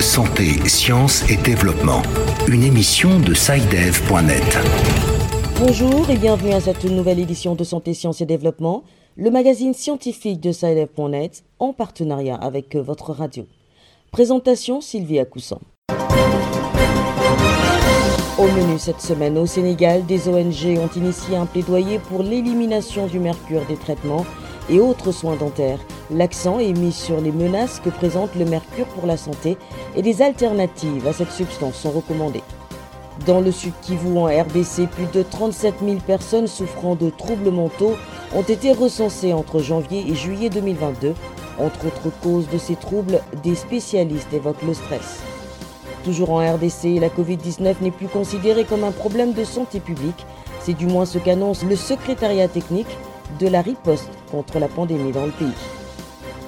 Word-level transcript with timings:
Santé, 0.00 0.68
sciences 0.68 1.28
et 1.30 1.36
développement. 1.36 2.02
Une 2.48 2.62
émission 2.62 3.20
de 3.20 3.34
SciDev.net. 3.34 4.58
Bonjour 5.60 6.08
et 6.10 6.16
bienvenue 6.16 6.52
à 6.52 6.60
cette 6.60 6.84
nouvelle 6.84 7.18
édition 7.18 7.54
de 7.54 7.64
Santé, 7.64 7.94
sciences 7.94 8.20
et 8.20 8.26
développement, 8.26 8.84
le 9.16 9.30
magazine 9.30 9.74
scientifique 9.74 10.40
de 10.40 10.52
SciDev.net 10.52 11.44
en 11.58 11.72
partenariat 11.72 12.36
avec 12.36 12.76
votre 12.76 13.12
radio. 13.12 13.46
Présentation 14.10 14.80
Sylvie 14.80 15.20
Coussan. 15.30 15.60
Au 18.38 18.46
menu 18.46 18.78
cette 18.78 19.00
semaine, 19.00 19.36
au 19.36 19.46
Sénégal, 19.46 20.06
des 20.06 20.28
ONG 20.28 20.78
ont 20.78 20.90
initié 20.94 21.36
un 21.36 21.44
plaidoyer 21.44 21.98
pour 21.98 22.22
l'élimination 22.22 23.08
du 23.08 23.18
mercure 23.18 23.66
des 23.66 23.76
traitements 23.76 24.24
et 24.70 24.78
autres 24.78 25.10
soins 25.10 25.34
dentaires. 25.34 25.80
L'accent 26.08 26.60
est 26.60 26.72
mis 26.72 26.92
sur 26.92 27.20
les 27.20 27.32
menaces 27.32 27.80
que 27.80 27.90
présente 27.90 28.36
le 28.36 28.44
mercure 28.44 28.86
pour 28.86 29.06
la 29.06 29.16
santé 29.16 29.58
et 29.96 30.02
des 30.02 30.22
alternatives 30.22 31.08
à 31.08 31.12
cette 31.12 31.32
substance 31.32 31.74
sont 31.74 31.90
recommandées. 31.90 32.44
Dans 33.26 33.40
le 33.40 33.50
sud 33.50 33.72
Kivu, 33.82 34.16
en 34.16 34.26
RDC, 34.26 34.88
plus 34.88 35.10
de 35.12 35.24
37 35.24 35.74
000 35.84 35.96
personnes 36.06 36.46
souffrant 36.46 36.94
de 36.94 37.10
troubles 37.10 37.50
mentaux 37.50 37.96
ont 38.36 38.42
été 38.42 38.72
recensées 38.72 39.32
entre 39.32 39.58
janvier 39.58 40.04
et 40.08 40.14
juillet 40.14 40.48
2022. 40.48 41.14
Entre 41.58 41.86
autres 41.86 42.16
causes 42.22 42.48
de 42.48 42.58
ces 42.58 42.76
troubles, 42.76 43.20
des 43.42 43.56
spécialistes 43.56 44.32
évoquent 44.32 44.62
le 44.62 44.74
stress. 44.74 45.22
Toujours 46.04 46.30
en 46.30 46.38
RDC, 46.38 47.00
la 47.00 47.08
Covid-19 47.08 47.76
n'est 47.80 47.90
plus 47.90 48.08
considérée 48.08 48.64
comme 48.64 48.84
un 48.84 48.92
problème 48.92 49.32
de 49.32 49.44
santé 49.44 49.80
publique. 49.80 50.26
C'est 50.60 50.74
du 50.74 50.86
moins 50.86 51.04
ce 51.04 51.18
qu'annonce 51.18 51.64
le 51.64 51.76
secrétariat 51.76 52.48
technique 52.48 52.86
de 53.38 53.48
la 53.48 53.60
riposte 53.60 54.10
contre 54.30 54.58
la 54.58 54.68
pandémie 54.68 55.12
dans 55.12 55.26
le 55.26 55.32
pays. 55.32 55.52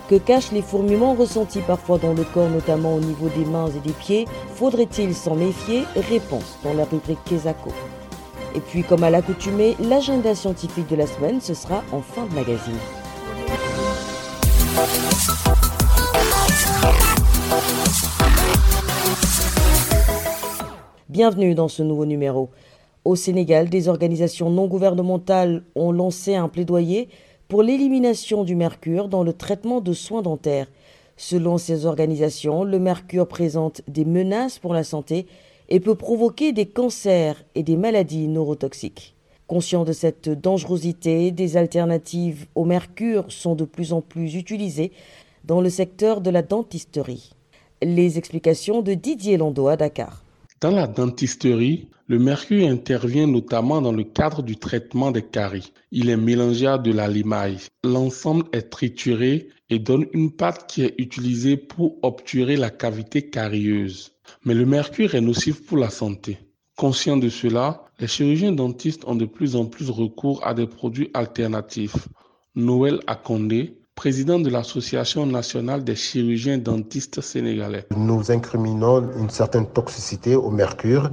Que 0.09 0.17
cachent 0.17 0.51
les 0.51 0.63
fourmillements 0.63 1.15
ressentis 1.15 1.61
parfois 1.61 1.99
dans 1.99 2.15
le 2.15 2.25
corps, 2.25 2.49
notamment 2.49 2.95
au 2.97 3.01
niveau 3.01 3.29
des 3.29 3.45
mains 3.45 3.69
et 3.69 3.87
des 3.87 3.93
pieds? 3.93 4.27
Faudrait-il 4.57 5.15
s'en 5.15 5.37
méfier? 5.37 5.85
Réponse 5.95 6.59
dans 6.65 6.75
la 6.75 6.85
rubrique 6.85 7.23
Kesako. 7.25 7.71
Et 8.57 8.61
puis, 8.61 8.83
comme 8.83 9.05
à 9.05 9.11
l'accoutumée, 9.11 9.77
l'agenda 9.79 10.35
scientifique 10.35 10.89
de 10.89 10.97
la 10.97 11.07
semaine, 11.07 11.41
ce 11.41 11.55
sera 11.55 11.85
en 11.93 12.01
fin 12.01 12.27
de 12.27 12.35
magazine. 12.35 12.79
Bienvenue 21.11 21.57
dans 21.57 21.67
ce 21.67 21.83
nouveau 21.83 22.07
numéro. 22.07 22.51
Au 23.05 23.17
Sénégal, 23.17 23.69
des 23.69 23.89
organisations 23.89 24.49
non 24.49 24.69
gouvernementales 24.69 25.65
ont 25.75 25.91
lancé 25.91 26.37
un 26.37 26.49
plaidoyer 26.49 27.09
pour 27.49 27.65
l'élimination 27.65 28.45
du 28.45 28.55
mercure 28.55 29.09
dans 29.09 29.25
le 29.25 29.33
traitement 29.33 29.81
de 29.81 29.93
soins 29.93 30.23
dentaires. 30.23 30.69
Selon 31.17 31.59
ces 31.59 31.85
organisations, 31.85 32.63
le 32.63 32.79
mercure 32.79 33.27
présente 33.27 33.83
des 33.89 34.05
menaces 34.05 34.61
pour 34.61 34.73
la 34.73 34.85
santé 34.85 35.27
et 35.69 35.81
peut 35.81 35.97
provoquer 35.97 36.53
des 36.53 36.67
cancers 36.67 37.43
et 37.57 37.65
des 37.65 37.77
maladies 37.77 38.29
neurotoxiques. 38.29 39.17
Conscient 39.49 39.83
de 39.83 39.93
cette 39.93 40.29
dangerosité, 40.29 41.33
des 41.33 41.57
alternatives 41.57 42.47
au 42.55 42.65
mercure 42.65 43.25
sont 43.33 43.57
de 43.57 43.65
plus 43.65 43.93
en 43.93 44.01
plus 44.01 44.37
utilisées 44.37 44.93
dans 45.45 45.61
le 45.61 45.71
secteur 45.71 46.21
de 46.21 46.31
la 46.31 46.43
dentisterie. 46.43 47.33
Les 47.83 48.17
explications 48.17 48.81
de 48.81 48.95
Didier 48.95 49.39
Lando 49.39 49.67
à 49.67 49.77
Dakar. 49.77 50.23
Dans 50.61 50.71
la 50.71 50.87
dentisterie, 50.87 51.89
le 52.07 52.19
mercure 52.19 52.69
intervient 52.69 53.27
notamment 53.27 53.81
dans 53.81 53.93
le 53.93 54.05
cadre 54.05 54.43
du 54.43 54.57
traitement 54.59 55.11
des 55.11 55.23
caries. 55.23 55.73
Il 55.91 56.11
est 56.11 56.19
mélangé 56.19 56.67
à 56.67 56.77
de 56.77 56.93
la 56.93 57.09
limaille. 57.09 57.57
L'ensemble 57.83 58.45
est 58.53 58.69
trituré 58.69 59.49
et 59.71 59.79
donne 59.79 60.05
une 60.13 60.31
pâte 60.31 60.67
qui 60.69 60.83
est 60.83 60.95
utilisée 60.99 61.57
pour 61.57 61.97
obturer 62.03 62.57
la 62.59 62.69
cavité 62.69 63.31
carieuse. 63.31 64.13
Mais 64.45 64.53
le 64.53 64.67
mercure 64.67 65.15
est 65.15 65.23
nocif 65.23 65.65
pour 65.65 65.79
la 65.79 65.89
santé. 65.89 66.37
Conscient 66.77 67.17
de 67.17 67.31
cela, 67.31 67.87
les 67.99 68.07
chirurgiens 68.07 68.53
dentistes 68.53 69.07
ont 69.07 69.15
de 69.15 69.25
plus 69.25 69.57
en 69.57 69.65
plus 69.65 69.89
recours 69.89 70.47
à 70.47 70.53
des 70.53 70.67
produits 70.67 71.09
alternatifs. 71.15 72.07
Noël 72.55 73.01
Akondé, 73.07 73.80
président 74.01 74.41
de 74.41 74.49
l'Association 74.49 75.27
nationale 75.27 75.85
des 75.85 75.95
chirurgiens 75.95 76.57
dentistes 76.57 77.21
sénégalais. 77.21 77.85
Nous 77.95 78.33
incriminons 78.33 79.11
une 79.19 79.29
certaine 79.29 79.67
toxicité 79.67 80.35
au 80.37 80.51
mercure. 80.51 81.11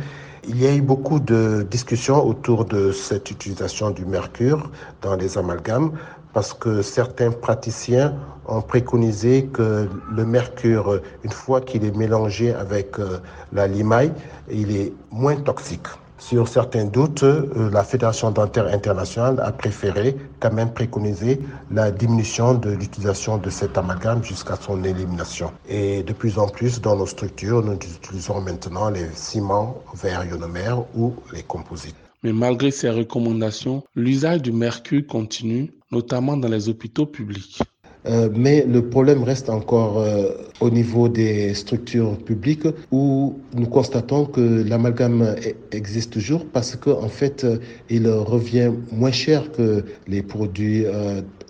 Il 0.47 0.57
y 0.61 0.65
a 0.65 0.73
eu 0.73 0.81
beaucoup 0.81 1.19
de 1.19 1.67
discussions 1.69 2.25
autour 2.25 2.63
de 2.63 2.93
cette 2.93 3.29
utilisation 3.29 3.91
du 3.91 4.05
mercure 4.05 4.71
dans 5.01 5.17
les 5.17 5.37
amalgames 5.37 5.91
parce 6.31 6.53
que 6.53 6.81
certains 6.81 7.31
praticiens 7.31 8.15
ont 8.47 8.61
préconisé 8.61 9.47
que 9.47 9.89
le 10.09 10.25
mercure, 10.25 11.01
une 11.25 11.35
fois 11.41 11.59
qu'il 11.59 11.83
est 11.83 11.97
mélangé 12.03 12.53
avec 12.53 12.99
euh, 12.99 13.17
la 13.51 13.67
limaille, 13.67 14.13
il 14.49 14.73
est 14.73 14.93
moins 15.11 15.35
toxique. 15.35 15.87
Sur 16.19 16.47
certains 16.47 16.85
doutes, 16.85 17.23
euh, 17.23 17.69
la 17.72 17.83
Fédération 17.83 18.31
dentaire 18.31 18.67
internationale 18.67 19.39
a 19.39 19.51
préféré 19.51 20.16
quand 20.39 20.51
même 20.51 20.73
préconiser 20.73 21.39
la 21.72 21.91
diminution 21.91 22.55
de 22.55 22.72
l'utilisation 22.72 23.38
de 23.38 23.50
cet 23.51 23.78
amalgame 23.78 24.23
jusqu'à 24.23 24.56
son 24.56 24.83
élimination. 24.83 25.51
Et 25.69 26.01
de 26.01 26.13
plus 26.13 26.39
en 26.39 26.47
plus 26.47 26.81
dans 26.81 26.95
nos 26.95 27.06
structures, 27.06 27.63
nous 27.63 27.73
utilisons 27.73 28.41
maintenant 28.41 28.89
les 28.89 29.07
ciments 29.13 29.81
verts 29.94 30.25
ionomères 30.25 30.83
ou 30.95 31.13
les 31.33 31.44
composites. 31.44 31.95
Mais 32.23 32.33
malgré 32.33 32.72
ces 32.72 32.89
recommandations, 32.89 33.83
l'usage 33.95 34.41
du 34.41 34.51
mercure 34.51 35.06
continue, 35.06 35.72
notamment 35.91 36.35
dans 36.35 36.50
les 36.50 36.67
hôpitaux 36.67 37.06
publics. 37.06 37.59
Euh, 38.07 38.29
mais 38.34 38.63
le 38.66 38.90
problème 38.90 39.23
reste 39.23 39.50
encore 39.50 40.00
euh, 40.00 40.29
au 40.62 40.69
niveau 40.69 41.09
des 41.09 41.53
structures 41.53 42.18
publiques 42.18 42.68
où 42.91 43.35
nous 43.53 43.68
constatons 43.68 44.25
que 44.25 44.63
l'amalgame 44.63 45.23
e-, 45.23 45.53
existe 45.72 46.13
toujours 46.13 46.45
parce 46.45 46.75
qu'en 46.75 47.03
en 47.03 47.09
fait, 47.09 47.44
euh, 47.44 47.57
il 47.90 48.07
revient 48.07 48.72
moins 48.91 49.12
cher 49.12 49.51
que 49.51 49.84
les 50.07 50.22
produits 50.22 50.85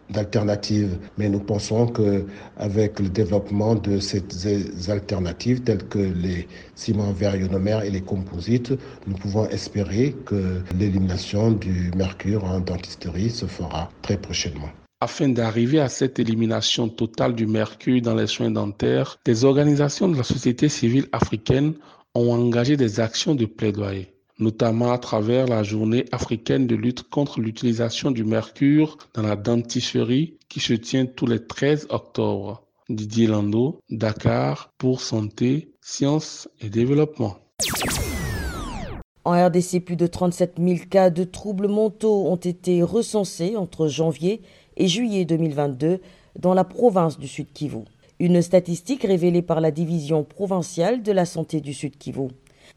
d'alternatives. 0.10 0.98
Mais 1.18 1.30
nous 1.30 1.40
pensons 1.40 1.88
qu'avec 1.88 3.00
le 3.00 3.10
développement 3.10 3.76
de 3.76 4.00
ces 4.00 4.24
alternatives 4.90 5.62
telles 5.62 5.84
que 5.84 6.00
les 6.00 6.48
ciments 6.76 7.12
verts 7.12 7.36
ionomères 7.36 7.84
et 7.84 7.90
les 7.90 8.02
composites, 8.02 8.74
nous 9.06 9.16
pouvons 9.16 9.48
espérer 9.50 10.16
que 10.26 10.62
l'élimination 10.80 11.52
du 11.52 11.92
mercure 11.96 12.44
en 12.46 12.60
dentisterie 12.60 13.30
se 13.30 13.46
fera 13.46 13.90
très 14.02 14.18
prochainement. 14.18 14.70
Afin 15.00 15.30
d'arriver 15.30 15.80
à 15.80 15.90
cette 15.90 16.18
élimination 16.18 16.90
totale 16.90 17.36
du 17.36 17.46
mercure 17.46 18.02
dans 18.02 18.16
les 18.16 18.26
soins 18.26 18.50
dentaires, 18.50 19.20
des 19.26 19.46
organisations 19.46 20.10
de 20.10 20.18
la 20.18 20.24
société 20.24 20.70
civile 20.70 21.08
africaine 21.12 21.76
ont 22.16 22.32
engagé 22.32 22.78
des 22.78 23.00
actions 23.00 23.36
de 23.36 23.46
plaidoyer, 23.46 24.16
notamment 24.40 24.92
à 24.92 24.98
travers 24.98 25.46
la 25.46 25.62
journée 25.62 26.06
africaine 26.12 26.66
de 26.66 26.76
lutte 26.76 27.04
contre 27.12 27.42
l'utilisation 27.42 28.10
du 28.10 28.24
mercure 28.24 28.98
dans 29.14 29.22
la 29.22 29.36
dentisterie 29.36 30.40
qui 30.50 30.60
se 30.60 30.74
tient 30.74 31.06
tous 31.06 31.28
les 31.28 31.46
13 31.46 31.90
octobre. 31.92 32.64
Didier 32.90 33.28
Lando, 33.28 33.80
Dakar, 33.92 34.72
pour 34.80 35.02
Santé, 35.02 35.74
Sciences 35.80 36.50
et 36.60 36.70
Développement. 36.70 37.38
En 39.26 39.46
RDC, 39.46 39.82
plus 39.82 39.98
de 39.98 40.08
37 40.08 40.56
000 40.58 40.78
cas 40.90 41.12
de 41.12 41.24
troubles 41.24 41.68
mentaux 41.68 42.26
ont 42.28 42.38
été 42.38 42.82
recensés 42.82 43.58
entre 43.58 43.90
janvier 43.90 44.42
et 44.78 44.88
juillet 44.88 45.26
2022 45.26 46.00
dans 46.40 46.54
la 46.54 46.64
province 46.64 47.20
du 47.20 47.28
Sud 47.28 47.52
Kivu. 47.54 47.80
Une 48.20 48.42
statistique 48.42 49.04
révélée 49.04 49.42
par 49.42 49.62
la 49.62 49.72
division 49.72 50.24
provinciale 50.24 51.04
de 51.04 51.12
la 51.12 51.26
santé 51.26 51.62
du 51.62 51.74
Sud 51.74 51.98
Kivu. 51.98 52.30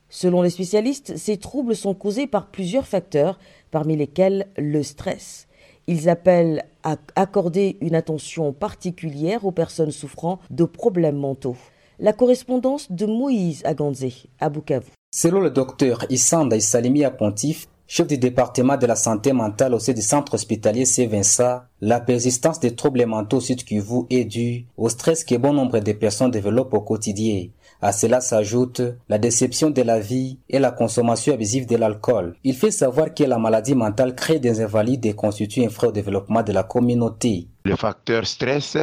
Selon 0.08 0.42
les 0.42 0.50
spécialistes, 0.50 1.16
ces 1.16 1.36
troubles 1.36 1.76
sont 1.76 1.94
causés 1.94 2.26
par 2.26 2.48
plusieurs 2.48 2.86
facteurs, 2.86 3.38
parmi 3.70 3.96
lesquels 3.96 4.48
le 4.58 4.82
stress. 4.82 5.46
Ils 5.86 6.08
appellent 6.08 6.64
à 6.82 6.96
accorder 7.16 7.78
une 7.80 7.94
attention 7.94 8.52
particulière 8.52 9.44
aux 9.44 9.52
personnes 9.52 9.90
souffrant 9.90 10.40
de 10.50 10.64
problèmes 10.64 11.16
mentaux. 11.16 11.56
La 11.98 12.12
correspondance 12.12 12.90
de 12.90 13.06
Moïse 13.06 13.62
Aganzé 13.64 14.12
à 14.40 14.48
Bukavu. 14.48 14.90
Selon 15.12 15.40
le 15.40 15.50
docteur 15.50 16.04
Issanda 16.08 16.56
Issalimi 16.56 17.04
à 17.04 17.10
Pontif, 17.10 17.68
chef 17.92 18.06
du 18.06 18.18
département 18.18 18.76
de 18.76 18.86
la 18.86 18.94
santé 18.94 19.32
mentale 19.32 19.74
au 19.74 19.80
sein 19.80 19.92
du 19.92 20.00
centre 20.00 20.34
hospitalier 20.34 20.84
C-Vincent, 20.84 21.62
la 21.80 21.98
persistance 21.98 22.60
des 22.60 22.76
troubles 22.76 23.04
mentaux 23.04 23.40
sud 23.40 23.64
Kivu 23.64 24.02
est 24.10 24.26
due 24.26 24.66
au 24.76 24.88
stress 24.88 25.24
que 25.24 25.34
bon 25.34 25.52
nombre 25.52 25.80
de 25.80 25.90
personnes 25.90 26.30
développent 26.30 26.72
au 26.72 26.82
quotidien. 26.82 27.48
À 27.82 27.90
cela 27.90 28.20
s'ajoute 28.20 28.80
la 29.08 29.18
déception 29.18 29.70
de 29.70 29.82
la 29.82 29.98
vie 29.98 30.38
et 30.48 30.60
la 30.60 30.70
consommation 30.70 31.34
abusive 31.34 31.66
de 31.66 31.74
l'alcool. 31.74 32.36
Il 32.44 32.54
fait 32.54 32.70
savoir 32.70 33.12
que 33.12 33.24
la 33.24 33.38
maladie 33.38 33.74
mentale 33.74 34.14
crée 34.14 34.38
des 34.38 34.60
invalides 34.60 35.06
et 35.06 35.14
constitue 35.14 35.64
un 35.64 35.68
frein 35.68 35.88
au 35.88 35.92
développement 35.92 36.44
de 36.44 36.52
la 36.52 36.62
communauté. 36.62 37.48
Le 37.64 37.76
facteur 37.76 38.26
stress 38.26 38.78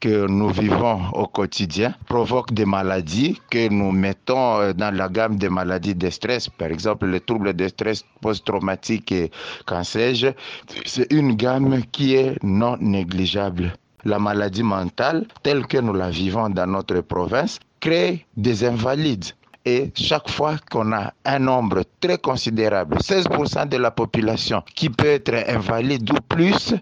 que 0.00 0.26
nous 0.26 0.48
vivons 0.48 1.10
au 1.12 1.26
quotidien 1.26 1.94
provoque 2.06 2.52
des 2.54 2.64
maladies 2.64 3.38
que 3.50 3.68
nous 3.68 3.92
mettons 3.92 4.58
euh, 4.58 4.72
dans 4.72 4.94
la 4.94 5.10
gamme 5.10 5.36
des 5.36 5.50
maladies 5.50 5.94
de 5.94 6.08
stress. 6.08 6.48
Par 6.48 6.68
exemple, 6.68 7.06
les 7.06 7.20
troubles 7.20 7.52
de 7.52 7.68
stress 7.68 8.04
post-traumatique 8.22 9.12
et 9.12 9.30
cancer. 9.66 10.14
C'est 10.86 11.12
une 11.12 11.34
gamme 11.36 11.82
qui 11.92 12.14
est 12.14 12.42
non 12.42 12.78
négligeable. 12.80 13.74
La 14.04 14.18
maladie 14.18 14.62
mentale, 14.62 15.26
telle 15.42 15.66
que 15.66 15.76
nous 15.76 15.92
la 15.92 16.08
vivons 16.08 16.48
dans 16.48 16.66
notre 16.66 17.02
province, 17.02 17.58
crée 17.80 18.24
des 18.38 18.64
invalides. 18.64 19.26
Et 19.64 19.92
chaque 19.94 20.28
fois 20.28 20.56
qu'on 20.70 20.92
a 20.92 21.12
un 21.24 21.38
nombre 21.38 21.82
très 22.00 22.18
considérable, 22.18 22.96
16% 22.96 23.68
de 23.68 23.76
la 23.76 23.92
population 23.92 24.62
qui 24.74 24.90
peut 24.90 25.06
être 25.06 25.32
invalide 25.48 26.10
ou 26.10 26.16
plus, 26.28 26.74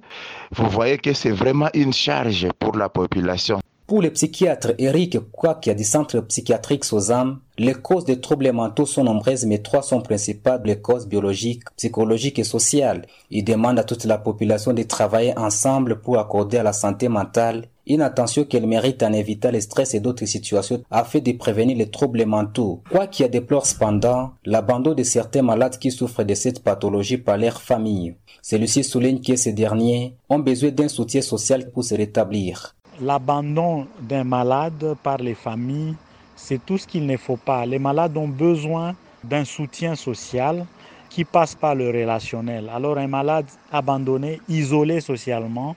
vous 0.50 0.68
voyez 0.70 0.96
que 0.96 1.12
c'est 1.12 1.30
vraiment 1.30 1.68
une 1.74 1.92
charge 1.92 2.48
pour 2.58 2.76
la 2.76 2.88
population. 2.88 3.60
Pour 3.86 4.02
le 4.02 4.10
psychiatre 4.10 4.72
Eric 4.78 5.18
Kwak 5.32 5.68
du 5.76 5.82
centre 5.82 6.20
psychiatrique 6.20 6.84
Sozam, 6.84 7.40
les 7.58 7.74
causes 7.74 8.04
des 8.04 8.20
troubles 8.20 8.52
mentaux 8.52 8.86
sont 8.86 9.02
nombreuses, 9.02 9.44
mais 9.44 9.58
trois 9.58 9.82
sont 9.82 10.00
principales, 10.00 10.62
les 10.64 10.80
causes 10.80 11.08
biologiques, 11.08 11.64
psychologiques 11.76 12.38
et 12.38 12.44
sociales. 12.44 13.04
Il 13.30 13.44
demande 13.44 13.78
à 13.80 13.84
toute 13.84 14.04
la 14.04 14.16
population 14.16 14.72
de 14.72 14.84
travailler 14.84 15.36
ensemble 15.36 16.00
pour 16.00 16.18
accorder 16.18 16.58
à 16.58 16.62
la 16.62 16.72
santé 16.72 17.08
mentale 17.08 17.66
une 17.86 18.02
attention 18.02 18.44
qu'elle 18.44 18.66
mérite 18.66 19.02
en 19.02 19.12
évitant 19.12 19.50
le 19.50 19.60
stress 19.60 19.94
et 19.94 20.00
d'autres 20.00 20.26
situations 20.26 20.82
afin 20.90 21.20
de 21.20 21.32
prévenir 21.32 21.76
les 21.76 21.90
troubles 21.90 22.24
mentaux. 22.26 22.82
Quoi 22.90 23.06
qu'il 23.06 23.28
déplore 23.28 23.66
cependant 23.66 24.32
l'abandon 24.44 24.94
de 24.94 25.02
certains 25.02 25.42
malades 25.42 25.78
qui 25.78 25.90
souffrent 25.90 26.24
de 26.24 26.34
cette 26.34 26.62
pathologie 26.62 27.18
par 27.18 27.38
leur 27.38 27.60
famille. 27.60 28.14
Celui-ci 28.42 28.84
souligne 28.84 29.20
que 29.20 29.36
ces 29.36 29.52
derniers 29.52 30.14
ont 30.28 30.38
besoin 30.38 30.70
d'un 30.70 30.88
soutien 30.88 31.22
social 31.22 31.70
pour 31.70 31.84
se 31.84 31.94
rétablir. 31.94 32.74
L'abandon 33.00 33.86
d'un 34.00 34.24
malade 34.24 34.94
par 35.02 35.18
les 35.18 35.34
familles, 35.34 35.94
c'est 36.36 36.64
tout 36.64 36.78
ce 36.78 36.86
qu'il 36.86 37.06
ne 37.06 37.16
faut 37.16 37.36
pas. 37.36 37.64
Les 37.66 37.78
malades 37.78 38.16
ont 38.16 38.28
besoin 38.28 38.94
d'un 39.24 39.44
soutien 39.44 39.94
social 39.94 40.66
qui 41.08 41.24
passe 41.24 41.54
par 41.54 41.74
le 41.74 41.88
relationnel. 41.88 42.70
Alors 42.72 42.96
un 42.96 43.08
malade 43.08 43.46
abandonné, 43.72 44.40
isolé 44.48 45.00
socialement, 45.00 45.76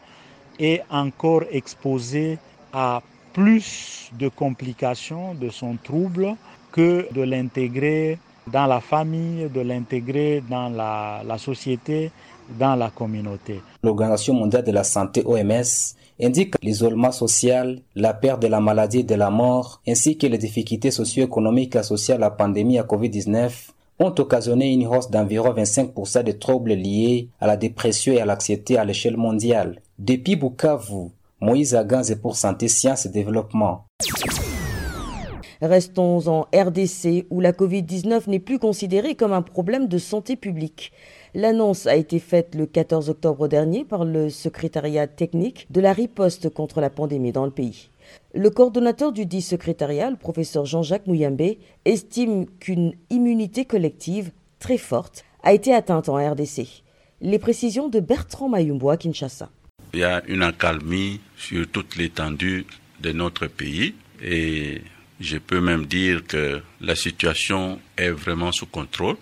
est 0.59 0.81
encore 0.89 1.43
exposé 1.51 2.37
à 2.71 3.01
plus 3.33 4.11
de 4.17 4.27
complications 4.29 5.33
de 5.33 5.49
son 5.49 5.77
trouble 5.83 6.35
que 6.71 7.07
de 7.13 7.21
l'intégrer 7.21 8.19
dans 8.51 8.65
la 8.65 8.81
famille, 8.81 9.49
de 9.49 9.61
l'intégrer 9.61 10.43
dans 10.49 10.69
la, 10.69 11.37
société, 11.37 12.11
dans 12.59 12.75
la 12.75 12.89
communauté. 12.89 13.61
L'Organisation 13.81 14.33
mondiale 14.33 14.63
de 14.63 14.71
la 14.71 14.83
santé 14.83 15.23
OMS 15.25 15.95
indique 16.21 16.55
l'isolement 16.61 17.11
social, 17.11 17.79
la 17.95 18.13
perte 18.13 18.41
de 18.41 18.47
la 18.47 18.59
maladie 18.59 18.99
et 18.99 19.03
de 19.03 19.15
la 19.15 19.29
mort, 19.29 19.81
ainsi 19.87 20.17
que 20.17 20.27
les 20.27 20.37
difficultés 20.37 20.91
socio-économiques 20.91 21.75
associées 21.75 22.15
à 22.15 22.17
la 22.17 22.31
pandémie 22.31 22.77
à 22.77 22.83
Covid-19 22.83 23.69
ont 23.99 24.13
occasionné 24.17 24.71
une 24.71 24.87
hausse 24.87 25.09
d'environ 25.09 25.53
25% 25.53 26.23
de 26.23 26.31
troubles 26.33 26.73
liés 26.73 27.29
à 27.39 27.47
la 27.47 27.57
dépression 27.57 28.13
et 28.13 28.19
à 28.19 28.25
l'anxiété 28.25 28.77
à 28.77 28.85
l'échelle 28.85 29.17
mondiale. 29.17 29.81
Depuis 29.99 30.35
Bukavu, 30.35 31.11
Moïse 31.39 31.75
Aganze 31.75 32.15
pour 32.19 32.35
Santé, 32.35 32.67
Sciences 32.67 33.05
et 33.05 33.09
Développement. 33.09 33.85
Restons 35.61 36.27
en 36.27 36.47
RDC 36.51 37.27
où 37.29 37.39
la 37.39 37.51
Covid-19 37.51 38.27
n'est 38.27 38.39
plus 38.39 38.57
considérée 38.57 39.13
comme 39.13 39.33
un 39.33 39.43
problème 39.43 39.87
de 39.87 39.99
santé 39.99 40.35
publique. 40.35 40.91
L'annonce 41.35 41.85
a 41.85 41.95
été 41.95 42.17
faite 42.17 42.55
le 42.55 42.65
14 42.65 43.11
octobre 43.11 43.47
dernier 43.47 43.85
par 43.85 44.03
le 44.03 44.31
secrétariat 44.31 45.05
technique 45.05 45.67
de 45.69 45.79
la 45.79 45.93
riposte 45.93 46.49
contre 46.49 46.81
la 46.81 46.89
pandémie 46.89 47.31
dans 47.31 47.45
le 47.45 47.51
pays. 47.51 47.89
Le 48.33 48.49
coordonnateur 48.49 49.11
du 49.11 49.27
dit 49.27 49.43
secrétariat, 49.43 50.09
le 50.09 50.17
professeur 50.17 50.65
Jean-Jacques 50.65 51.05
Mouyambé, 51.05 51.59
estime 51.85 52.47
qu'une 52.59 52.93
immunité 53.11 53.65
collective 53.65 54.31
très 54.57 54.79
forte 54.79 55.23
a 55.43 55.53
été 55.53 55.71
atteinte 55.71 56.09
en 56.09 56.15
RDC. 56.15 56.83
Les 57.21 57.39
précisions 57.39 57.89
de 57.89 57.99
Bertrand 57.99 58.49
Mayumbo 58.49 58.89
à 58.89 58.97
Kinshasa. 58.97 59.49
Il 59.93 59.99
y 59.99 60.03
a 60.03 60.23
une 60.27 60.41
accalmie 60.41 61.19
sur 61.37 61.67
toute 61.69 61.95
l'étendue 61.95 62.65
de 62.99 63.11
notre 63.11 63.47
pays 63.47 63.93
et 64.23 64.81
je 65.19 65.37
peux 65.37 65.61
même 65.61 65.85
dire 65.85 66.25
que 66.25 66.61
la 66.81 66.95
situation 66.95 67.79
est 67.97 68.09
vraiment 68.09 68.51
sous 68.51 68.65
contrôle. 68.65 69.17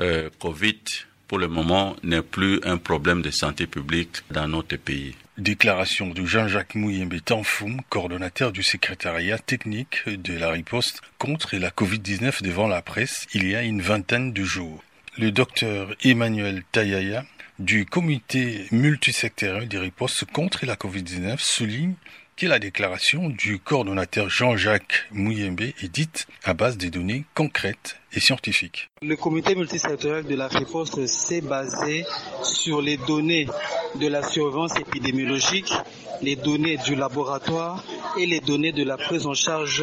Euh, 0.00 0.28
Covid, 0.40 0.80
pour 1.28 1.38
le 1.38 1.48
moment, 1.48 1.96
n'est 2.02 2.22
plus 2.22 2.60
un 2.64 2.76
problème 2.76 3.22
de 3.22 3.30
santé 3.30 3.66
publique 3.66 4.22
dans 4.30 4.48
notre 4.48 4.76
pays. 4.76 5.14
Déclaration 5.38 6.08
de 6.08 6.24
Jean-Jacques 6.24 6.74
Mouyembe 6.74 7.20
Tanfoum, 7.24 7.82
coordonnateur 7.88 8.52
du 8.52 8.62
secrétariat 8.62 9.38
technique 9.38 10.08
de 10.08 10.36
la 10.36 10.50
riposte 10.50 11.02
contre 11.18 11.56
la 11.56 11.70
Covid-19 11.70 12.42
devant 12.42 12.68
la 12.68 12.82
presse 12.82 13.26
il 13.34 13.46
y 13.46 13.54
a 13.54 13.62
une 13.62 13.82
vingtaine 13.82 14.32
de 14.32 14.44
jours. 14.44 14.82
Le 15.18 15.30
docteur 15.30 15.94
Emmanuel 16.02 16.62
Tayaya 16.72 17.24
du 17.58 17.86
comité 17.86 18.66
multisectoriel 18.70 19.68
des 19.68 19.78
ripostes 19.78 20.24
contre 20.30 20.66
la 20.66 20.74
Covid-19 20.74 21.38
souligne 21.38 21.94
que 22.36 22.46
la 22.46 22.58
déclaration 22.58 23.30
du 23.30 23.58
coordonnateur 23.58 24.28
Jean-Jacques 24.28 25.06
Mouyembe 25.10 25.62
est 25.62 25.88
dite 25.88 26.26
à 26.44 26.52
base 26.52 26.76
de 26.76 26.90
données 26.90 27.24
concrètes 27.34 27.96
et 28.12 28.20
scientifiques. 28.20 28.90
Le 29.00 29.16
comité 29.16 29.54
multisectoriel 29.54 30.26
de 30.26 30.34
la 30.34 30.48
riposte 30.48 31.06
s'est 31.06 31.40
basé 31.40 32.04
sur 32.42 32.82
les 32.82 32.98
données 32.98 33.46
de 33.94 34.06
la 34.06 34.22
surveillance 34.22 34.78
épidémiologique, 34.78 35.72
les 36.20 36.36
données 36.36 36.76
du 36.76 36.94
laboratoire 36.94 37.82
et 38.18 38.26
les 38.26 38.40
données 38.40 38.72
de 38.72 38.84
la 38.84 38.98
prise 38.98 39.26
en 39.26 39.34
charge 39.34 39.82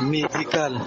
médicale. 0.00 0.80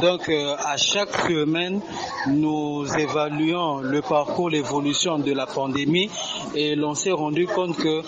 Donc 0.00 0.28
euh, 0.28 0.54
à 0.64 0.76
chaque 0.76 1.14
semaine, 1.28 1.80
nous 2.26 2.84
évaluons 2.98 3.80
le 3.80 4.02
parcours, 4.02 4.50
l'évolution 4.50 5.18
de 5.18 5.32
la 5.32 5.46
pandémie 5.46 6.10
et 6.54 6.74
l'on 6.74 6.94
s'est 6.94 7.12
rendu 7.12 7.46
compte 7.46 7.76
que 7.76 8.02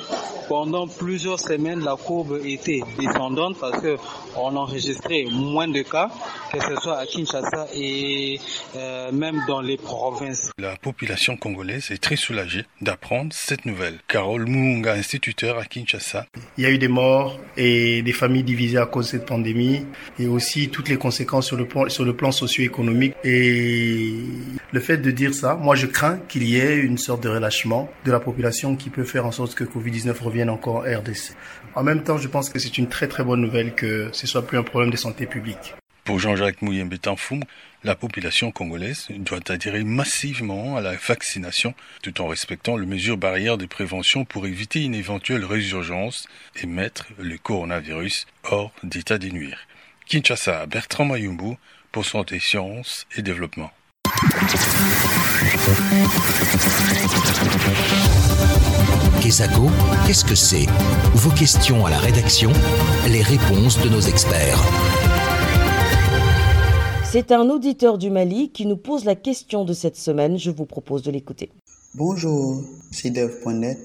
pendant 0.51 0.89
plusieurs 0.89 1.39
semaines, 1.39 1.79
la 1.85 1.95
courbe 1.95 2.41
était 2.45 2.81
descendante 2.99 3.57
parce 3.61 3.81
qu'on 3.81 4.57
enregistrait 4.57 5.27
moins 5.31 5.69
de 5.69 5.83
cas, 5.83 6.11
que 6.53 6.59
ce 6.59 6.75
soit 6.75 6.99
à 6.99 7.07
Kinshasa 7.07 7.69
et 7.73 8.41
euh, 8.75 9.13
même 9.13 9.41
dans 9.47 9.61
les 9.61 9.77
provinces. 9.77 10.51
La 10.59 10.75
population 10.75 11.37
congolaise 11.37 11.93
est 11.93 12.03
très 12.03 12.17
soulagée 12.17 12.65
d'apprendre 12.81 13.33
cette 13.33 13.65
nouvelle. 13.65 14.01
Carole 14.09 14.45
Munga, 14.49 14.95
instituteur 14.95 15.57
à 15.57 15.67
Kinshasa. 15.67 16.27
Il 16.59 16.65
y 16.65 16.67
a 16.67 16.71
eu 16.71 16.79
des 16.79 16.89
morts 16.89 17.39
et 17.57 18.03
des 18.03 18.13
familles 18.13 18.43
divisées 18.43 18.79
à 18.79 18.87
cause 18.87 19.07
de 19.07 19.11
cette 19.13 19.27
pandémie 19.27 19.87
et 20.19 20.27
aussi 20.27 20.69
toutes 20.69 20.89
les 20.89 20.97
conséquences 20.97 21.47
sur 21.47 21.57
le 21.57 21.69
sur 21.89 22.05
le 22.05 22.15
plan 22.15 22.33
socio-économique. 22.33 23.15
Et 23.25 24.15
le 24.73 24.81
fait 24.81 24.99
de 24.99 25.11
dire 25.11 25.35
ça, 25.35 25.55
moi 25.55 25.75
je 25.75 25.87
crains 25.87 26.19
qu'il 26.29 26.43
y 26.45 26.59
ait 26.59 26.77
une 26.77 26.99
sorte 26.99 27.23
de 27.23 27.29
relâchement 27.29 27.91
de 28.05 28.13
la 28.13 28.21
population 28.21 28.77
qui 28.77 28.91
peut 28.91 29.05
faire 29.05 29.27
en 29.27 29.33
sorte 29.33 29.55
que 29.55 29.65
Covid-19 29.65 30.23
revienne 30.23 30.51
encore 30.51 30.77
en 30.77 30.81
RDC. 30.81 31.35
En 31.75 31.83
même 31.83 32.03
temps, 32.03 32.19
je 32.19 32.29
pense 32.29 32.51
que 32.51 32.59
c'est 32.59 32.79
une 32.79 32.89
très 32.89 33.09
très 33.09 33.25
bonne 33.25 33.41
nouvelle 33.41 33.75
que 33.75 34.09
ce 34.13 34.27
soit 34.27 34.47
plus 34.47 34.59
un 34.59 34.63
problème 34.63 34.91
de 34.91 34.97
santé 34.97 35.27
publique. 35.27 35.75
Pour 36.05 36.19
Jean-Jacques 36.19 36.63
Mouyembe 36.63 36.99
Tanfoum, 36.99 37.45
la 37.85 37.95
population 37.95 38.51
congolaise 38.51 39.07
doit 39.11 39.41
adhérer 39.49 39.85
massivement 39.85 40.77
à 40.77 40.81
la 40.81 40.97
vaccination 40.97 41.73
tout 42.03 42.21
en 42.21 42.27
respectant 42.27 42.77
les 42.77 42.87
mesures 42.87 43.17
barrières 43.17 43.59
de 43.59 43.67
prévention 43.67 44.25
pour 44.25 44.47
éviter 44.47 44.83
une 44.83 44.95
éventuelle 44.95 45.45
résurgence 45.45 46.27
et 46.61 46.67
mettre 46.67 47.07
le 47.19 47.39
coronavirus 47.39 48.27
hors 48.45 48.73
d'état 48.83 49.19
de 49.19 49.29
nuire. 49.29 49.67
Kinshasa, 50.11 50.67
Bertrand 50.67 51.05
Mayumbu 51.05 51.57
pour 51.93 52.05
Santé, 52.05 52.41
Sciences 52.41 53.07
et 53.17 53.23
Développement. 53.23 53.71
Kesako, 59.23 59.69
qu'est-ce 60.05 60.25
que 60.25 60.35
c'est? 60.35 60.67
Vos 61.15 61.31
questions 61.31 61.87
à 61.87 61.91
la 61.91 61.99
rédaction, 61.99 62.51
les 63.09 63.23
réponses 63.23 63.81
de 63.81 63.89
nos 63.89 64.01
experts. 64.01 64.59
C'est 67.05 67.31
un 67.31 67.49
auditeur 67.49 67.97
du 67.97 68.11
Mali 68.11 68.51
qui 68.51 68.67
nous 68.67 68.77
pose 68.77 69.05
la 69.05 69.15
question 69.15 69.65
de 69.65 69.73
cette 69.73 69.97
semaine. 69.97 70.37
Je 70.37 70.51
vous 70.51 70.67
propose 70.67 71.03
de 71.05 71.13
l'écouter. 71.13 71.53
Bonjour, 71.95 72.65
c'est 72.91 73.11
Dev.net. 73.11 73.79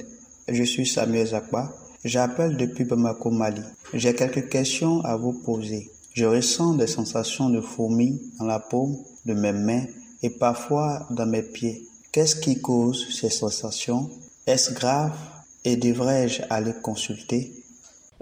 Je 0.48 0.64
suis 0.64 0.88
Samuel 0.88 1.28
Zakba. 1.28 1.72
J'appelle 2.04 2.58
depuis 2.58 2.84
Bamako, 2.84 3.30
Mali. 3.30 3.62
J'ai 3.94 4.16
quelques 4.16 4.50
questions 4.50 5.02
à 5.02 5.18
vous 5.18 5.34
poser. 5.44 5.92
Je 6.16 6.24
ressens 6.24 6.76
des 6.76 6.88
sensations 6.88 7.50
de 7.50 7.60
fourmis 7.60 8.22
dans 8.40 8.46
la 8.46 8.62
paume 8.62 8.96
de 9.26 9.34
mes 9.34 9.52
mains 9.52 9.84
et 10.24 10.30
parfois 10.30 11.06
dans 11.10 11.26
mes 11.26 11.44
pieds. 11.44 11.82
Qu'est-ce 12.14 12.38
qui 12.38 12.62
cause 12.62 13.06
ces 13.10 13.30
sensations? 13.30 14.10
Est-ce 14.48 14.74
grave? 14.74 15.12
Et 15.66 15.76
devrais-je 15.76 16.44
aller 16.50 16.72
consulter? 16.82 17.52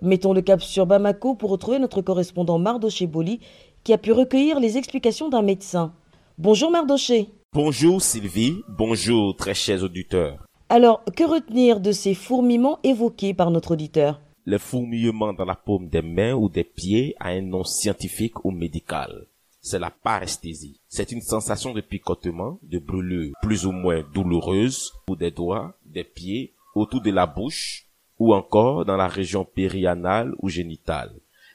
Mettons 0.02 0.34
le 0.34 0.42
cap 0.42 0.60
sur 0.64 0.88
Bamako 0.88 1.36
pour 1.36 1.52
retrouver 1.52 1.78
notre 1.78 2.02
correspondant 2.02 2.58
Mardo 2.58 2.90
Cheboli 2.90 3.40
qui 3.84 3.94
a 3.94 4.00
pu 4.00 4.12
recueillir 4.12 4.60
les 4.60 4.76
explications 4.78 5.30
d'un 5.30 5.44
médecin. 5.44 5.94
Bonjour 6.40 6.72
Mardoché. 6.72 7.30
Bonjour 7.54 8.02
Sylvie, 8.02 8.56
bonjour 8.70 9.36
très 9.36 9.54
chers 9.54 9.84
auditeurs. 9.84 10.44
Alors, 10.68 11.04
que 11.16 11.24
retenir 11.26 11.80
de 11.80 11.92
ces 11.92 12.16
fourmillements 12.16 12.80
évoqués 12.84 13.36
par 13.36 13.52
notre 13.52 13.74
auditeur? 13.74 14.20
Le 14.46 14.58
fourmillement 14.58 15.32
dans 15.32 15.46
la 15.46 15.56
paume 15.56 15.88
des 15.88 16.02
mains 16.02 16.34
ou 16.34 16.50
des 16.50 16.66
pieds 16.66 17.16
a 17.20 17.30
un 17.30 17.42
nom 17.42 17.64
scientifique 17.64 18.44
ou 18.44 18.52
médical. 18.52 19.26
C'est 19.62 19.80
la 19.80 19.90
paresthésie. 19.90 20.80
C'est 20.90 21.14
une 21.14 21.22
sensation 21.22 21.74
de 21.74 21.80
picotement, 21.80 22.60
de 22.64 22.80
brûlure 22.80 23.34
plus 23.42 23.66
ou 23.66 23.72
moins 23.72 24.04
douloureuse 24.14 24.92
ou 25.08 25.16
des 25.16 25.32
doigts, 25.32 25.74
des 25.86 26.04
pieds, 26.04 26.52
autour 26.76 27.02
de 27.02 27.12
la 27.12 27.26
bouche 27.26 27.86
ou 28.20 28.34
encore 28.34 28.84
dans 28.84 28.98
la 28.98 29.08
région 29.08 29.46
périanale 29.46 30.34
ou 30.40 30.50
génitale. 30.50 31.14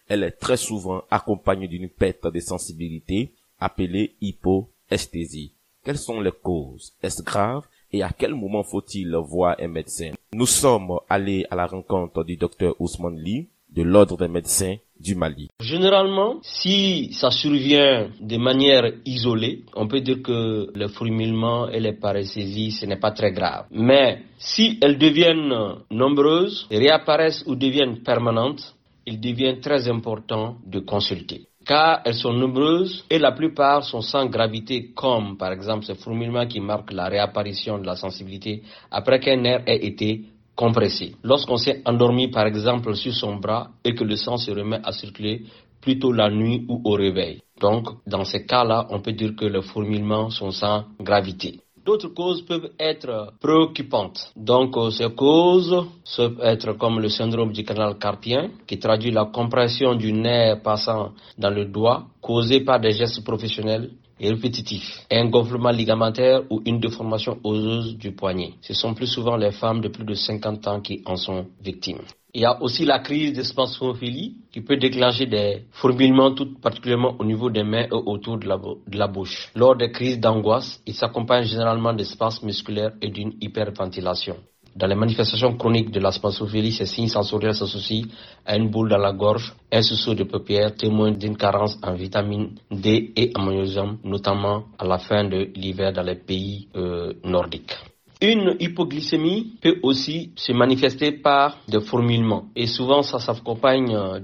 Elle 0.09 0.23
est 0.23 0.31
très 0.31 0.57
souvent 0.57 1.05
accompagnée 1.11 1.69
d'une 1.69 1.91
perte 1.91 2.27
de 2.27 2.41
sensibilité 2.41 3.33
appelée 3.61 4.15
hypoesthésie. 4.23 5.53
Quelles 5.85 5.99
sont 5.99 6.21
les 6.23 6.33
causes? 6.33 6.95
Est-ce 7.03 7.23
grave? 7.23 7.67
Et 7.93 8.03
à 8.03 8.11
quel 8.17 8.35
moment 8.35 8.63
faut-il 8.63 9.15
voir 9.17 9.57
un 9.61 9.69
médecin? 9.69 10.13
Nous 10.33 10.47
sommes 10.47 10.99
allés 11.09 11.47
à 11.51 11.57
la 11.57 11.67
rencontre 11.67 12.25
du 12.25 12.37
docteur 12.37 12.75
Ousmane 12.79 13.19
Lee 13.19 13.49
de 13.75 13.83
l'ordre 13.83 14.17
des 14.17 14.29
médecins 14.29 14.77
du 14.99 15.15
Mali. 15.15 15.49
Généralement, 15.61 16.39
si 16.43 17.13
ça 17.13 17.31
survient 17.31 18.09
de 18.21 18.37
manière 18.37 18.91
isolée, 19.05 19.65
on 19.75 19.87
peut 19.87 20.01
dire 20.01 20.23
que 20.23 20.71
le 20.75 20.89
fourmillement 20.89 21.69
et 21.69 21.79
les 21.81 21.93
paracésies, 21.93 22.73
ce 22.73 22.87
n'est 22.87 22.99
pas 22.99 23.13
très 23.13 23.33
grave. 23.33 23.67
Mais 23.71 24.23
si 24.39 24.79
elles 24.83 24.99
deviennent 24.99 25.55
nombreuses, 25.91 26.67
réapparaissent 26.71 27.45
ou 27.47 27.55
deviennent 27.55 28.03
permanentes, 28.03 28.75
il 29.07 29.21
devient 29.21 29.59
très 29.61 29.89
important 29.89 30.57
de 30.67 30.81
consulter 30.81 31.48
car 31.69 32.01
elles 32.07 32.15
sont 32.15 32.33
nombreuses 32.33 33.05
et 33.11 33.19
la 33.19 33.33
plupart 33.33 33.85
sont 33.85 34.01
sans 34.01 34.25
gravité, 34.25 34.91
comme 34.95 35.37
par 35.37 35.53
exemple 35.53 35.85
ce 35.85 35.93
fourmillement 35.93 36.47
qui 36.47 36.61
marque 36.61 36.93
la 36.93 37.09
réapparition 37.09 37.79
de 37.79 37.85
la 37.85 37.95
sensibilité 37.95 38.63
après 38.91 39.21
qu'un 39.21 39.37
nerf 39.37 39.63
ait 39.67 39.87
été 39.87 40.23
compressé. 40.57 41.15
Lorsqu'on 41.23 41.59
s'est 41.59 41.83
endormi 41.85 42.29
par 42.29 42.47
exemple 42.47 42.95
sur 42.97 43.13
son 43.13 43.37
bras 43.37 43.69
et 43.85 43.95
que 43.95 44.03
le 44.03 44.17
sang 44.17 44.39
se 44.39 44.51
remet 44.51 44.81
à 44.83 44.93
circuler 44.93 45.43
plutôt 45.83 46.11
la 46.11 46.31
nuit 46.31 46.65
ou 46.69 46.81
au 46.85 46.93
réveil. 46.95 47.43
Donc, 47.61 47.89
dans 48.07 48.25
ces 48.25 48.47
cas-là, 48.47 48.87
on 48.91 49.01
peut 49.01 49.13
dire 49.13 49.37
que 49.37 49.45
les 49.45 49.63
fourmillements 49.63 50.31
sont 50.31 50.51
sans 50.51 50.87
gravité. 50.99 51.61
D'autres 51.89 52.09
causes 52.13 52.43
peuvent 52.43 52.71
être 52.79 53.33
préoccupantes. 53.41 54.31
Donc, 54.37 54.77
ces 54.93 55.09
causes 55.15 55.87
peuvent 56.19 56.39
être 56.43 56.75
comme 56.75 57.01
le 57.01 57.09
syndrome 57.09 57.51
du 57.51 57.65
canal 57.65 57.97
carpien, 57.99 58.51
qui 58.67 58.79
traduit 58.79 59.11
la 59.11 59.25
compression 59.25 59.95
du 59.95 60.13
nerf 60.13 60.61
passant 60.61 61.13
dans 61.39 61.49
le 61.49 61.65
doigt, 61.65 62.05
causée 62.21 62.61
par 62.61 62.79
des 62.79 62.93
gestes 62.93 63.25
professionnels 63.25 63.93
et 64.21 64.29
répétitifs, 64.29 65.07
un 65.11 65.31
gonflement 65.31 65.71
ligamentaire 65.71 66.43
ou 66.51 66.61
une 66.67 66.79
déformation 66.79 67.39
osseuse 67.43 67.97
du 67.97 68.13
poignet. 68.13 68.53
Ce 68.61 68.75
sont 68.75 68.93
plus 68.93 69.07
souvent 69.07 69.37
les 69.39 69.53
femmes 69.53 69.81
de 69.81 69.89
plus 69.89 70.05
de 70.05 70.13
50 70.13 70.69
ans 70.69 70.81
qui 70.83 71.01
en 71.07 71.17
sont 71.17 71.47
victimes. 71.63 72.03
Il 72.35 72.43
y 72.43 72.45
a 72.45 72.63
aussi 72.63 72.85
la 72.85 72.99
crise 72.99 73.33
de 73.33 73.43
spasmophilie 73.43 74.37
qui 74.53 74.61
peut 74.61 74.77
déclencher 74.77 75.25
des 75.25 75.65
fourmillements 75.73 76.33
tout 76.35 76.61
particulièrement 76.61 77.17
au 77.19 77.25
niveau 77.25 77.49
des 77.49 77.63
mains 77.65 77.87
et 77.87 77.93
autour 77.93 78.37
de 78.37 78.47
la, 78.47 78.59
de 78.59 78.99
la 78.99 79.07
bouche. 79.07 79.51
Lors 79.55 79.77
des 79.77 79.91
crises 79.91 80.21
d'angoisse, 80.21 80.83
il 80.87 80.95
s'accompagne 80.95 81.45
généralement 81.45 81.95
d'espaces 81.95 82.43
musculaires 82.43 82.93
et 83.01 83.09
d'une 83.09 83.33
hyperventilation. 83.41 84.37
Dans 84.77 84.87
les 84.87 84.95
manifestations 84.95 85.57
chroniques 85.57 85.91
de 85.91 86.01
la 86.01 86.13
spasmophilie, 86.13 86.73
ces 86.73 86.85
signes 86.87 87.09
sensoriels 87.09 87.55
s'associent 87.55 88.07
à 88.45 88.57
une 88.57 88.69
boule 88.69 88.91
dans 88.91 88.99
la 88.99 89.13
gorge, 89.13 89.55
un 89.73 89.83
sursaut 89.83 90.15
de 90.15 90.25
paupières 90.25 90.75
témoin 90.77 91.11
d'une 91.13 91.37
carence 91.37 91.79
en 91.83 91.95
vitamine 91.95 92.51
D 92.71 93.11
et 93.17 93.33
en 93.35 93.43
magnésium, 93.43 93.99
notamment 94.05 94.65
à 94.79 94.85
la 94.85 94.99
fin 94.99 95.25
de 95.25 95.49
l'hiver 95.57 95.93
dans 95.95 96.03
les 96.03 96.15
pays 96.15 96.69
euh, 96.77 97.15
nordiques. 97.25 97.75
Une 98.21 98.57
hypoglycémie 98.59 99.55
peut 99.63 99.79
aussi 99.85 100.33
se 100.35 100.53
manifester 100.53 101.13
par 101.13 101.59
des 101.69 101.81
fourmillements 101.81 102.47
et 102.57 102.67
souvent 102.67 103.03
ça 103.03 103.21
s'accompagne 103.21 104.19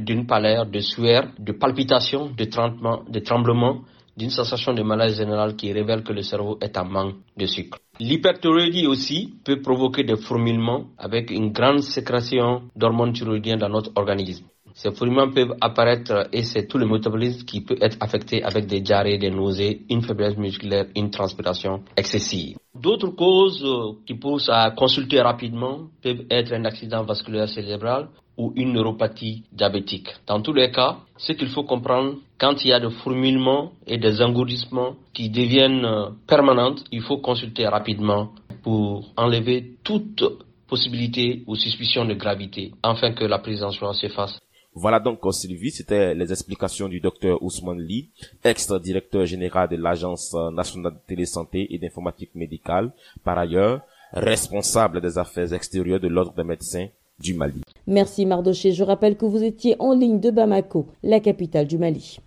d'une 0.00 0.26
pâleur, 0.26 0.64
de 0.64 0.80
sueur, 0.80 1.28
de 1.38 1.52
palpitations, 1.52 2.30
de, 2.34 2.44
tremblements, 3.20 3.82
d'une 4.16 4.30
sensation 4.30 4.72
de 4.72 4.82
malaise 4.82 5.18
général 5.18 5.56
qui 5.56 5.70
révèle 5.74 6.02
que 6.02 6.14
le 6.14 6.22
cerveau 6.22 6.56
est 6.62 6.78
en 6.78 6.86
manque 6.86 7.16
de 7.36 7.44
sucre. 7.44 7.76
L'hyperthyroïdie 8.00 8.86
aussi 8.86 9.34
peut 9.44 9.60
provoquer 9.60 10.04
des 10.04 10.16
fourmillements 10.16 10.84
avec 10.96 11.30
une 11.30 11.52
grande 11.52 11.80
sécrétion 11.80 12.62
d'hormones 12.76 13.12
thyroïdiennes 13.12 13.58
dans 13.58 13.68
notre 13.68 13.92
organisme. 13.96 14.46
Ces 14.80 14.92
fourmillements 14.92 15.32
peuvent 15.32 15.56
apparaître 15.60 16.28
et 16.32 16.44
c'est 16.44 16.68
tout 16.68 16.78
le 16.78 16.86
métabolisme 16.86 17.44
qui 17.44 17.62
peut 17.62 17.76
être 17.80 17.96
affecté 17.98 18.44
avec 18.44 18.66
des 18.68 18.80
diarrhées, 18.80 19.18
des 19.18 19.28
nausées, 19.32 19.80
une 19.90 20.02
faiblesse 20.02 20.36
musculaire, 20.36 20.86
une 20.94 21.10
transpiration 21.10 21.82
excessive. 21.96 22.56
D'autres 22.80 23.08
causes 23.08 23.66
qui 24.06 24.14
poussent 24.14 24.48
à 24.48 24.70
consulter 24.70 25.20
rapidement 25.20 25.88
peuvent 26.00 26.24
être 26.30 26.52
un 26.52 26.64
accident 26.64 27.02
vasculaire 27.02 27.48
cérébral 27.48 28.06
ou 28.36 28.52
une 28.54 28.72
neuropathie 28.72 29.42
diabétique. 29.50 30.10
Dans 30.28 30.40
tous 30.40 30.52
les 30.52 30.70
cas, 30.70 30.98
ce 31.16 31.32
qu'il 31.32 31.48
faut 31.48 31.64
comprendre, 31.64 32.14
quand 32.38 32.64
il 32.64 32.68
y 32.68 32.72
a 32.72 32.78
des 32.78 32.90
fourmillements 33.02 33.72
et 33.84 33.98
des 33.98 34.22
engourdissements 34.22 34.94
qui 35.12 35.28
deviennent 35.28 36.14
permanents, 36.28 36.76
il 36.92 37.02
faut 37.02 37.18
consulter 37.18 37.66
rapidement 37.66 38.28
pour 38.62 39.06
enlever 39.16 39.72
toute 39.82 40.22
possibilité 40.68 41.42
ou 41.48 41.56
suspicion 41.56 42.04
de 42.04 42.14
gravité, 42.14 42.72
afin 42.82 43.12
que 43.12 43.24
la 43.24 43.38
prise 43.38 43.64
en 43.64 43.72
soin 43.72 43.92
se 43.94 44.06
fasse 44.08 44.38
voilà 44.78 45.00
donc, 45.00 45.18
Sylvie, 45.32 45.72
c'était 45.72 46.14
les 46.14 46.30
explications 46.30 46.88
du 46.88 47.00
docteur 47.00 47.42
Ousmane 47.42 47.80
Lee, 47.80 48.10
ex-directeur 48.44 49.26
général 49.26 49.68
de 49.68 49.76
l'Agence 49.76 50.34
nationale 50.52 50.92
de 50.92 50.98
télésanté 51.06 51.74
et 51.74 51.78
d'informatique 51.78 52.30
médicale, 52.34 52.92
par 53.24 53.38
ailleurs 53.38 53.80
responsable 54.12 55.00
des 55.00 55.18
affaires 55.18 55.52
extérieures 55.52 56.00
de 56.00 56.08
l'ordre 56.08 56.34
des 56.34 56.44
médecins 56.44 56.86
du 57.18 57.34
Mali. 57.34 57.60
Merci 57.86 58.24
Mardoché. 58.24 58.72
Je 58.72 58.84
rappelle 58.84 59.16
que 59.16 59.26
vous 59.26 59.42
étiez 59.42 59.76
en 59.80 59.92
ligne 59.92 60.20
de 60.20 60.30
Bamako, 60.30 60.86
la 61.02 61.20
capitale 61.20 61.66
du 61.66 61.78
Mali. 61.78 62.20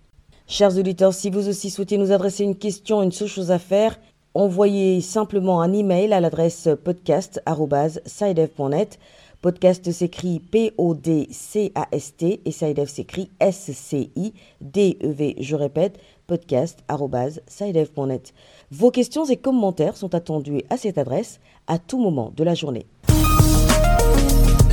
Chers 0.46 0.76
auditeurs, 0.76 1.14
si 1.14 1.30
vous 1.30 1.48
aussi 1.48 1.70
souhaitez 1.70 1.96
nous 1.96 2.12
adresser 2.12 2.44
une 2.44 2.56
question, 2.56 3.02
une 3.02 3.12
seule 3.12 3.28
chose 3.28 3.50
à 3.50 3.58
faire, 3.58 3.98
envoyez 4.34 5.00
simplement 5.00 5.62
un 5.62 5.72
email 5.72 6.12
à 6.12 6.20
l'adresse 6.20 6.68
podcast.sidev.net. 6.84 8.98
Podcast 9.42 9.90
s'écrit 9.90 10.38
P-O-D-C-A-S-T 10.38 12.40
et 12.44 12.52
SciDev 12.52 12.86
s'écrit 12.86 13.28
S-C-I-D-E-V. 13.40 15.34
Je 15.40 15.56
répète, 15.56 15.98
podcast.sidev.net. 16.28 18.34
Vos 18.70 18.92
questions 18.92 19.24
et 19.24 19.36
commentaires 19.36 19.96
sont 19.96 20.14
attendus 20.14 20.62
à 20.70 20.76
cette 20.76 20.96
adresse 20.96 21.40
à 21.66 21.80
tout 21.80 21.98
moment 21.98 22.32
de 22.36 22.44
la 22.44 22.54
journée. 22.54 22.86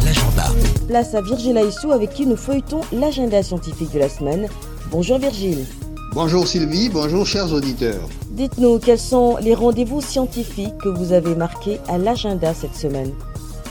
L'agenda. 0.06 0.46
Place 0.88 1.16
à 1.16 1.22
Virgile 1.22 1.58
Aissou 1.58 1.92
avec 1.92 2.12
qui 2.12 2.28
nous 2.28 2.38
feuilletons 2.38 2.82
l'agenda 2.92 3.42
scientifique 3.42 3.92
de 3.92 3.98
la 3.98 4.10
semaine. 4.10 4.48
Bonjour 4.92 5.18
Virgile. 5.18 5.66
Bonjour 6.14 6.48
Sylvie, 6.48 6.90
bonjour 6.90 7.26
chers 7.26 7.52
auditeurs. 7.52 8.08
Dites-nous 8.30 8.78
quels 8.78 9.00
sont 9.00 9.38
les 9.38 9.56
rendez-vous 9.56 10.02
scientifiques 10.02 10.78
que 10.78 10.90
vous 10.90 11.12
avez 11.12 11.34
marqués 11.34 11.80
à 11.88 11.98
l'agenda 11.98 12.54
cette 12.54 12.76
semaine? 12.76 13.12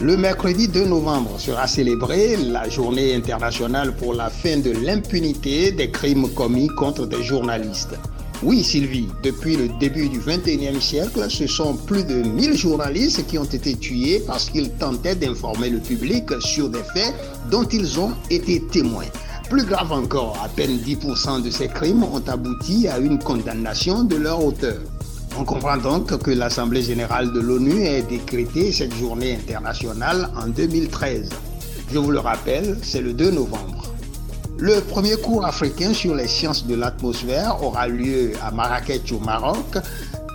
Le 0.01 0.17
mercredi 0.17 0.69
2 0.69 0.85
novembre 0.85 1.41
sera 1.41 1.67
célébrée 1.67 2.37
la 2.37 2.69
journée 2.69 3.17
internationale 3.17 3.97
pour 3.97 4.15
la 4.15 4.31
fin 4.31 4.59
de 4.59 4.71
l'impunité 4.71 5.73
des 5.73 5.91
crimes 5.91 6.33
commis 6.35 6.69
contre 6.69 7.05
des 7.05 7.25
journalistes. 7.25 7.97
Oui 8.45 8.63
Sylvie, 8.63 9.09
depuis 9.25 9.57
le 9.57 9.69
début 9.81 10.09
du 10.09 10.21
21e 10.21 10.81
siècle, 10.81 11.29
ce 11.29 11.49
sont 11.49 11.75
plus 11.75 12.05
de 12.05 12.23
1000 12.23 12.57
journalistes 12.57 13.27
qui 13.27 13.39
ont 13.39 13.45
été 13.45 13.75
tués 13.75 14.23
parce 14.25 14.49
qu'ils 14.49 14.71
tentaient 14.71 15.17
d'informer 15.17 15.69
le 15.69 15.81
public 15.81 16.31
sur 16.39 16.69
des 16.69 16.85
faits 16.95 17.13
dont 17.51 17.65
ils 17.65 17.99
ont 17.99 18.13
été 18.31 18.63
témoins. 18.71 19.11
Plus 19.51 19.65
grave 19.65 19.91
encore, 19.91 20.41
à 20.45 20.49
peine 20.49 20.79
10% 20.79 21.43
de 21.43 21.51
ces 21.51 21.67
crimes 21.67 22.05
ont 22.05 22.23
abouti 22.29 22.87
à 22.87 22.99
une 22.99 23.19
condamnation 23.19 24.05
de 24.05 24.15
leur 24.15 24.45
auteur. 24.45 24.79
On 25.41 25.45
comprend 25.45 25.77
donc 25.77 26.21
que 26.21 26.33
l'Assemblée 26.33 26.83
générale 26.83 27.33
de 27.33 27.39
l'ONU 27.39 27.85
ait 27.85 28.03
décrété 28.03 28.73
cette 28.73 28.93
journée 28.93 29.37
internationale 29.37 30.31
en 30.37 30.49
2013. 30.49 31.31
Je 31.93 31.99
vous 31.99 32.11
le 32.11 32.19
rappelle, 32.19 32.77
c'est 32.83 33.01
le 33.01 33.13
2 33.13 33.31
novembre. 33.31 33.85
Le 34.59 34.81
premier 34.81 35.17
cours 35.17 35.47
africain 35.47 35.95
sur 35.95 36.17
les 36.17 36.27
sciences 36.27 36.67
de 36.67 36.75
l'atmosphère 36.75 37.63
aura 37.63 37.87
lieu 37.87 38.33
à 38.43 38.51
Marrakech 38.51 39.13
au 39.13 39.21
Maroc 39.21 39.79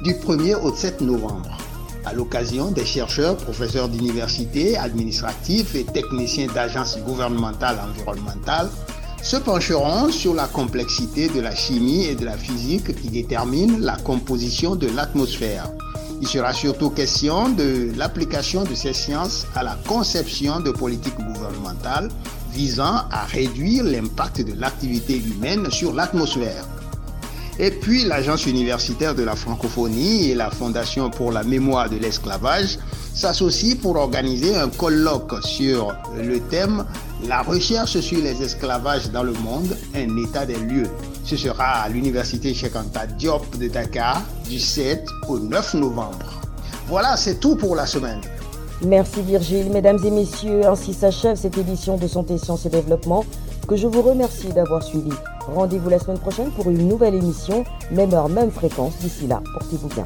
du 0.05 0.13
1er 0.13 0.55
au 0.55 0.73
7 0.73 1.01
novembre. 1.01 1.57
À 2.05 2.13
l'occasion, 2.13 2.71
des 2.71 2.85
chercheurs, 2.85 3.35
professeurs 3.35 3.89
d'université, 3.89 4.77
administratifs 4.77 5.75
et 5.75 5.83
techniciens 5.83 6.47
d'agences 6.47 6.97
gouvernementales 6.99 7.77
environnementales 7.89 8.69
se 9.23 9.37
pencheront 9.37 10.11
sur 10.11 10.33
la 10.33 10.47
complexité 10.47 11.29
de 11.29 11.39
la 11.39 11.55
chimie 11.55 12.05
et 12.05 12.15
de 12.15 12.25
la 12.25 12.37
physique 12.37 12.93
qui 13.01 13.07
déterminent 13.07 13.77
la 13.79 13.95
composition 13.95 14.75
de 14.75 14.87
l'atmosphère. 14.87 15.71
Il 16.21 16.27
sera 16.27 16.53
surtout 16.53 16.89
question 16.89 17.49
de 17.49 17.91
l'application 17.97 18.63
de 18.63 18.75
ces 18.75 18.93
sciences 18.93 19.45
à 19.55 19.63
la 19.63 19.77
conception 19.87 20.59
de 20.59 20.71
politiques 20.71 21.17
gouvernementales 21.17 22.09
visant 22.51 23.01
à 23.11 23.25
réduire 23.25 23.85
l'impact 23.85 24.41
de 24.41 24.59
l'activité 24.59 25.17
humaine 25.17 25.71
sur 25.71 25.93
l'atmosphère. 25.93 26.65
Et 27.59 27.69
puis 27.69 28.03
l'Agence 28.05 28.47
universitaire 28.47 29.13
de 29.13 29.23
la 29.23 29.35
francophonie 29.35 30.31
et 30.31 30.35
la 30.35 30.49
Fondation 30.49 31.09
pour 31.11 31.31
la 31.31 31.43
mémoire 31.43 31.89
de 31.89 31.97
l'esclavage 31.97 32.79
s'associent 33.13 33.75
pour 33.79 33.95
organiser 33.95 34.55
un 34.55 34.69
colloque 34.69 35.35
sur 35.43 35.95
le 36.17 36.39
thème 36.39 36.83
La 37.27 37.43
recherche 37.43 37.99
sur 37.99 38.19
les 38.19 38.41
esclavages 38.41 39.11
dans 39.11 39.21
le 39.23 39.33
monde, 39.33 39.77
un 39.95 40.17
état 40.17 40.47
des 40.47 40.55
lieux. 40.55 40.89
Ce 41.23 41.37
sera 41.37 41.83
à 41.83 41.89
l'université 41.89 42.53
Cheikh 42.55 42.75
Anta 42.75 43.05
Diop 43.05 43.57
de 43.59 43.67
Dakar 43.67 44.23
du 44.49 44.59
7 44.59 45.05
au 45.27 45.37
9 45.37 45.75
novembre. 45.75 46.41
Voilà, 46.87 47.15
c'est 47.17 47.39
tout 47.39 47.55
pour 47.55 47.75
la 47.75 47.85
semaine. 47.85 48.19
Merci 48.83 49.21
Virgile. 49.21 49.69
Mesdames 49.71 49.99
et 50.03 50.11
messieurs, 50.11 50.65
ainsi 50.65 50.93
s'achève 50.93 51.37
cette 51.37 51.57
édition 51.57 51.97
de 51.97 52.07
Santé, 52.07 52.37
Sciences 52.37 52.65
et 52.65 52.69
Développement 52.69 53.23
que 53.65 53.75
je 53.75 53.87
vous 53.87 54.01
remercie 54.01 54.51
d'avoir 54.53 54.83
suivi. 54.83 55.11
Rendez-vous 55.47 55.89
la 55.89 55.99
semaine 55.99 56.19
prochaine 56.19 56.51
pour 56.51 56.69
une 56.69 56.87
nouvelle 56.87 57.15
émission, 57.15 57.63
même 57.91 58.13
heure, 58.13 58.29
même 58.29 58.51
fréquence. 58.51 58.97
D'ici 58.97 59.27
là, 59.27 59.41
portez-vous 59.53 59.89
bien. 59.89 60.05